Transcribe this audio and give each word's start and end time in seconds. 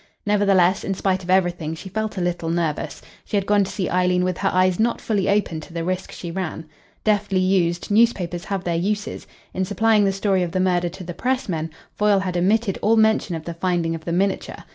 Nevertheless, 0.25 0.83
in 0.83 0.95
spite 0.95 1.21
of 1.21 1.29
everything, 1.29 1.75
she 1.75 1.87
felt 1.87 2.17
a 2.17 2.21
little 2.21 2.49
nervous. 2.49 3.03
She 3.23 3.37
had 3.37 3.45
gone 3.45 3.63
to 3.65 3.71
see 3.71 3.87
Eileen 3.87 4.23
with 4.23 4.39
her 4.39 4.49
eyes 4.51 4.79
not 4.79 4.99
fully 4.99 5.29
open 5.29 5.59
to 5.59 5.73
the 5.73 5.83
risk 5.83 6.11
she 6.11 6.31
ran. 6.31 6.65
Deftly 7.03 7.39
used, 7.39 7.91
newspapers 7.91 8.45
have 8.45 8.63
their 8.63 8.73
uses. 8.75 9.27
In 9.53 9.63
supplying 9.63 10.03
the 10.03 10.11
story 10.11 10.41
of 10.41 10.53
the 10.53 10.59
murder 10.59 10.89
to 10.89 11.03
the 11.03 11.13
pressmen, 11.13 11.69
Foyle 11.93 12.21
had 12.21 12.35
omitted 12.35 12.79
all 12.81 12.97
mention 12.97 13.35
of 13.35 13.45
the 13.45 13.53
finding 13.53 13.93
of 13.93 14.03
the 14.03 14.11
miniature. 14.11 14.63